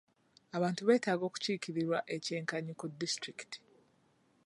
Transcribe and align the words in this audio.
Abantu 0.57 0.81
betaaga 0.89 1.23
okukiikirirwa 1.29 1.97
eky'enkanyi 2.15 2.71
ku 2.79 2.85
disiturikiti. 3.01 3.57